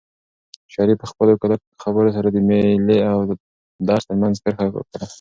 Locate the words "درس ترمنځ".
3.89-4.35